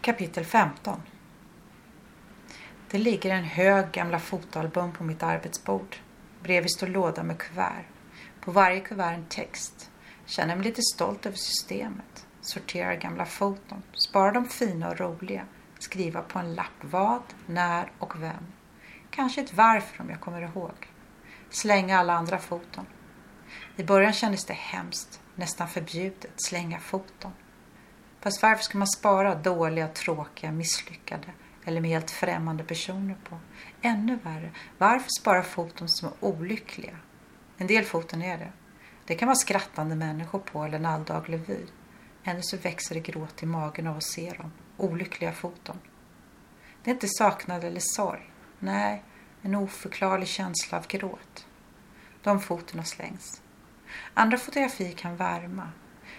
Kapitel 0.00 0.44
15 0.44 1.02
Det 2.90 2.98
ligger 2.98 3.34
en 3.34 3.44
hög 3.44 3.92
gamla 3.92 4.18
fotoalbum 4.18 4.92
på 4.92 5.04
mitt 5.04 5.22
arbetsbord. 5.22 5.96
Bredvid 6.42 6.70
står 6.70 6.86
låda 6.86 7.22
med 7.22 7.38
kuvert. 7.38 7.84
På 8.40 8.50
varje 8.50 8.80
kuvert 8.80 9.14
en 9.14 9.24
text. 9.28 9.90
Känner 10.26 10.56
mig 10.56 10.64
lite 10.64 10.82
stolt 10.82 11.26
över 11.26 11.36
systemet. 11.36 12.26
Sorterar 12.40 12.94
gamla 12.94 13.24
foton. 13.24 13.82
Sparar 13.92 14.32
de 14.32 14.48
fina 14.48 14.90
och 14.90 15.00
roliga. 15.00 15.44
Skriva 15.78 16.22
på 16.22 16.38
en 16.38 16.54
lapp 16.54 16.80
vad, 16.80 17.22
när 17.46 17.92
och 17.98 18.22
vem. 18.22 18.46
Kanske 19.10 19.40
ett 19.40 19.54
varför 19.54 20.02
om 20.02 20.10
jag 20.10 20.20
kommer 20.20 20.42
ihåg. 20.42 20.88
Slänga 21.50 21.98
alla 21.98 22.12
andra 22.12 22.38
foton. 22.38 22.86
I 23.76 23.84
början 23.84 24.12
kändes 24.12 24.44
det 24.44 24.54
hemskt, 24.54 25.20
nästan 25.34 25.68
förbjudet, 25.68 26.32
slänga 26.36 26.78
foton. 26.78 27.32
Fast 28.20 28.42
varför 28.42 28.62
ska 28.62 28.78
man 28.78 28.88
spara 28.88 29.34
dåliga, 29.34 29.88
tråkiga, 29.88 30.52
misslyckade 30.52 31.28
eller 31.64 31.80
med 31.80 31.90
helt 31.90 32.10
främmande 32.10 32.64
personer 32.64 33.16
på? 33.28 33.38
Ännu 33.82 34.16
värre, 34.16 34.50
varför 34.78 35.08
spara 35.20 35.42
foton 35.42 35.88
som 35.88 36.08
är 36.08 36.14
olyckliga? 36.20 36.96
En 37.56 37.66
del 37.66 37.84
foton 37.84 38.22
är 38.22 38.38
det. 38.38 38.52
Det 39.04 39.14
kan 39.14 39.28
vara 39.28 39.36
skrattande 39.36 39.96
människor 39.96 40.38
på 40.38 40.64
eller 40.64 40.78
en 40.78 40.86
alldaglig 40.86 41.40
vy. 41.46 41.58
Ännu 42.24 42.42
så 42.42 42.56
växer 42.56 42.94
det 42.94 43.00
gråt 43.00 43.42
i 43.42 43.46
magen 43.46 43.86
av 43.86 43.96
att 43.96 44.02
se 44.02 44.32
dem. 44.38 44.52
Olyckliga 44.76 45.32
foton. 45.32 45.78
Det 46.82 46.90
är 46.90 46.94
inte 46.94 47.08
saknad 47.08 47.64
eller 47.64 47.80
sorg. 47.80 48.30
Nej, 48.58 49.02
en 49.42 49.54
oförklarlig 49.54 50.28
känsla 50.28 50.78
av 50.78 50.86
gråt. 50.86 51.46
De 52.22 52.40
fotona 52.40 52.84
slängs. 52.84 53.42
Andra 54.14 54.38
fotografier 54.38 54.92
kan 54.92 55.16
värma. 55.16 55.72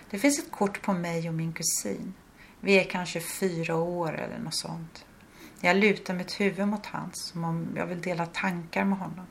Det 0.10 0.20
finns 0.20 0.40
ett 0.40 0.52
kort 0.52 0.82
på 0.82 0.94
mig 0.94 1.28
och 1.28 1.36
min 1.36 1.54
kusin. 1.54 2.14
Vi 2.60 2.80
är 2.80 2.84
kanske 2.84 3.20
fyra 3.20 3.76
år 3.76 4.14
eller 4.14 4.40
något 4.40 4.56
sånt. 4.56 5.06
Jag 5.62 5.78
lutar 5.78 6.14
mitt 6.14 6.40
huvud 6.40 6.68
mot 6.68 6.86
hans 6.86 7.26
som 7.26 7.44
om 7.44 7.68
jag 7.76 7.86
vill 7.86 8.02
dela 8.02 8.26
tankar 8.26 8.86
med 8.86 8.98
honom. 8.98 9.26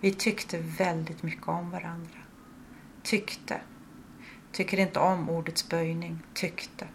Vi 0.00 0.12
tyckte 0.12 0.58
väldigt 0.58 1.22
mycket 1.22 1.48
om 1.48 1.70
varandra. 1.70 2.18
Tyckte. 3.02 3.60
Tycker 4.52 4.78
inte 4.78 5.00
om 5.00 5.30
ordets 5.30 5.68
böjning. 5.68 6.22
Tyckte. 6.34 6.88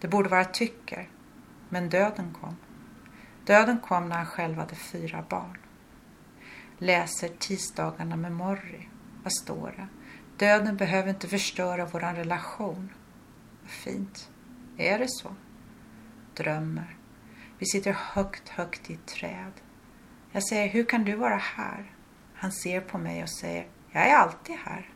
Det 0.00 0.08
borde 0.08 0.28
vara 0.28 0.44
tycker. 0.44 1.08
Men 1.68 1.88
döden 1.88 2.34
kom. 2.40 2.56
Döden 3.44 3.78
kom 3.78 4.08
när 4.08 4.16
han 4.16 4.26
själv 4.26 4.58
hade 4.58 4.74
fyra 4.74 5.24
barn. 5.28 5.58
Läser 6.78 7.28
tisdagarna 7.28 8.16
med 8.16 8.32
Morri. 8.32 8.88
Vad 9.22 9.32
står 9.32 9.74
det? 9.76 9.88
Döden 10.36 10.76
behöver 10.76 11.10
inte 11.10 11.28
förstöra 11.28 11.86
vår 11.86 12.00
relation. 12.00 12.92
Vad 13.62 13.70
fint. 13.70 14.30
Är 14.76 14.98
det 14.98 15.08
så? 15.08 15.34
Drömmer. 16.34 16.96
Vi 17.58 17.66
sitter 17.66 17.92
högt, 17.92 18.48
högt 18.48 18.90
i 18.90 18.94
ett 18.94 19.06
träd. 19.06 19.52
Jag 20.32 20.48
säger, 20.48 20.68
hur 20.68 20.84
kan 20.84 21.04
du 21.04 21.16
vara 21.16 21.36
här? 21.36 21.92
Han 22.34 22.52
ser 22.52 22.80
på 22.80 22.98
mig 22.98 23.22
och 23.22 23.30
säger, 23.30 23.66
jag 23.92 24.08
är 24.08 24.16
alltid 24.16 24.56
här. 24.56 24.90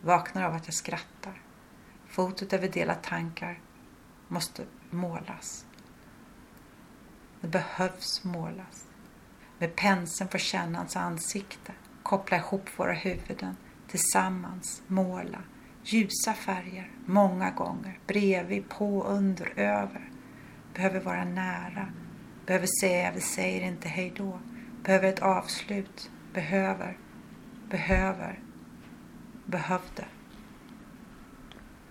Vaknar 0.00 0.42
av 0.42 0.54
att 0.54 0.66
jag 0.66 0.74
skrattar. 0.74 1.42
Fotot 2.08 2.52
över 2.52 2.68
delade 2.68 3.00
tankar 3.02 3.60
måste 4.28 4.64
målas. 4.90 5.66
Det 7.40 7.48
behövs 7.48 8.24
målas. 8.24 8.86
Med 9.58 9.76
penseln 9.76 10.30
får 10.30 10.38
känna 10.38 10.78
hans 10.78 10.96
ansikte, 10.96 11.72
koppla 12.02 12.36
ihop 12.36 12.78
våra 12.78 12.92
huvuden 12.92 13.56
tillsammans 13.88 14.82
måla 14.86 15.38
ljusa 15.86 16.32
färger 16.32 16.90
många 17.06 17.50
gånger, 17.50 17.98
bredvid, 18.06 18.68
på, 18.68 19.04
under, 19.04 19.52
över. 19.56 20.10
Behöver 20.74 21.00
vara 21.00 21.24
nära, 21.24 21.88
behöver 22.46 22.68
säga 22.80 23.12
vi 23.14 23.20
säger 23.20 23.68
inte 23.68 23.88
hej 23.88 24.12
då, 24.16 24.38
behöver 24.82 25.08
ett 25.08 25.22
avslut, 25.22 26.10
behöver, 26.34 26.98
behöver, 27.70 28.40
behövde. 29.46 30.04